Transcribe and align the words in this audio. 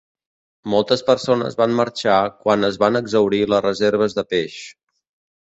Moltes 0.73 1.03
persones 1.09 1.57
van 1.59 1.75
marxar 1.81 2.15
quan 2.47 2.69
es 2.71 2.81
van 2.85 2.99
exhaurir 3.01 3.43
les 3.53 3.63
reserves 3.67 4.19
de 4.19 4.27
peix. 4.35 4.59